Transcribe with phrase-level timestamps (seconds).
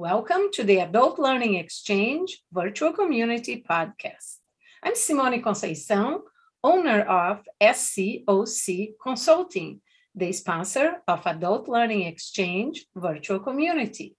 [0.00, 4.36] Welcome to the Adult Learning Exchange Virtual Community Podcast.
[4.80, 6.20] I'm Simone Conceição,
[6.62, 9.80] owner of SCOC Consulting,
[10.14, 14.14] the sponsor of Adult Learning Exchange Virtual Community.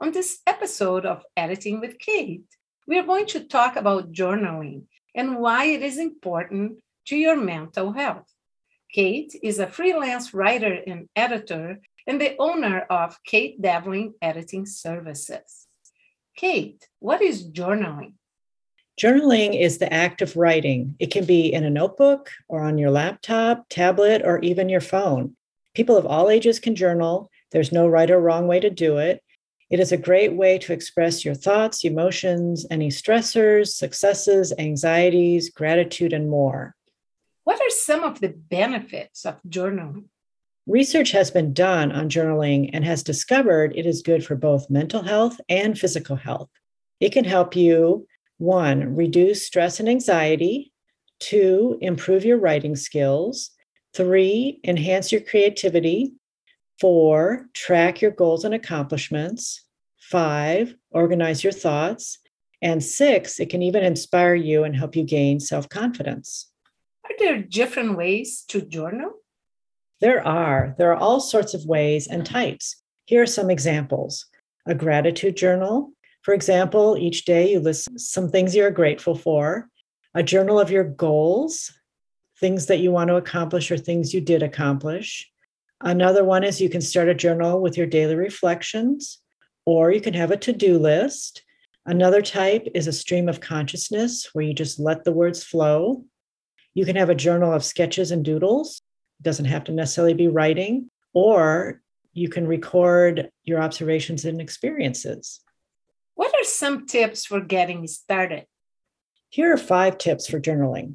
[0.00, 2.42] On this episode of Editing with Kate,
[2.88, 7.92] we are going to talk about journaling and why it is important to your mental
[7.92, 8.26] health.
[8.92, 15.66] Kate is a freelance writer and editor and the owner of Kate Devlin Editing Services.
[16.36, 18.14] Kate, what is journaling?
[19.00, 20.94] Journaling is the act of writing.
[20.98, 25.36] It can be in a notebook or on your laptop, tablet, or even your phone.
[25.74, 27.30] People of all ages can journal.
[27.50, 29.22] There's no right or wrong way to do it.
[29.70, 36.12] It is a great way to express your thoughts, emotions, any stressors, successes, anxieties, gratitude,
[36.12, 36.74] and more.
[37.44, 40.06] What are some of the benefits of journaling?
[40.66, 45.02] Research has been done on journaling and has discovered it is good for both mental
[45.02, 46.50] health and physical health.
[47.00, 48.06] It can help you,
[48.38, 50.72] one, reduce stress and anxiety,
[51.18, 53.50] two, improve your writing skills,
[53.94, 56.14] three, enhance your creativity,
[56.78, 59.64] four, track your goals and accomplishments,
[59.98, 62.18] five, organize your thoughts,
[62.62, 66.50] and six, it can even inspire you and help you gain self confidence.
[67.04, 69.19] Are there different ways to journal?
[70.00, 70.74] There are.
[70.78, 72.76] There are all sorts of ways and types.
[73.04, 74.26] Here are some examples
[74.66, 75.92] a gratitude journal.
[76.22, 79.68] For example, each day you list some things you're grateful for,
[80.14, 81.72] a journal of your goals,
[82.38, 85.30] things that you want to accomplish or things you did accomplish.
[85.80, 89.18] Another one is you can start a journal with your daily reflections,
[89.64, 91.42] or you can have a to do list.
[91.86, 96.04] Another type is a stream of consciousness where you just let the words flow.
[96.74, 98.82] You can have a journal of sketches and doodles
[99.22, 101.80] doesn't have to necessarily be writing, or
[102.12, 105.40] you can record your observations and experiences.
[106.14, 108.46] What are some tips for getting started?
[109.28, 110.94] Here are five tips for journaling.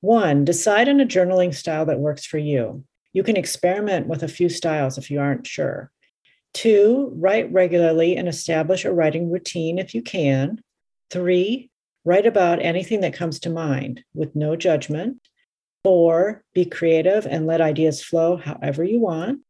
[0.00, 2.84] One, decide on a journaling style that works for you.
[3.12, 5.90] You can experiment with a few styles if you aren't sure.
[6.52, 10.60] Two, write regularly and establish a writing routine if you can.
[11.10, 11.70] Three,
[12.04, 15.18] write about anything that comes to mind with no judgment.
[15.86, 19.42] Four, be creative and let ideas flow however you want.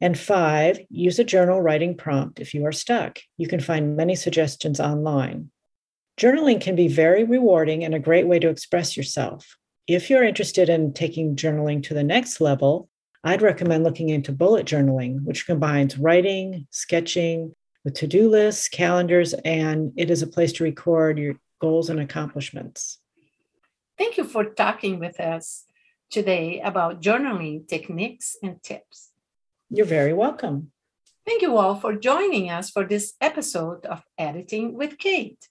[0.00, 3.20] And five, use a journal writing prompt if you are stuck.
[3.36, 5.52] You can find many suggestions online.
[6.20, 9.56] Journaling can be very rewarding and a great way to express yourself.
[9.86, 12.88] If you're interested in taking journaling to the next level,
[13.22, 17.54] I'd recommend looking into bullet journaling, which combines writing, sketching
[17.84, 22.00] with to do lists, calendars, and it is a place to record your goals and
[22.00, 22.98] accomplishments.
[23.96, 25.66] Thank you for talking with us
[26.10, 29.10] today about journaling techniques and tips.
[29.70, 30.70] You're very welcome.
[31.26, 35.48] Thank you all for joining us for this episode of Editing with Kate.